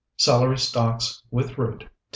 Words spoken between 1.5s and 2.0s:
root, 2.